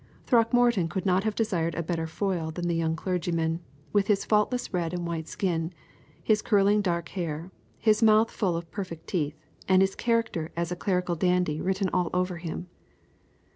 [0.25, 3.59] Throckmorton could not have desired a better foil than the young clergyman,
[3.93, 5.71] with his faultless red and white skin,
[6.23, 10.75] his curling dark hair, his mouth full of perfect teeth, and his character as a
[10.75, 12.67] clerical dandy written all over him.